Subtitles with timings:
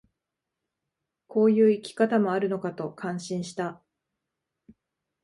[1.27, 3.83] こういう生き方もあるのかと感心した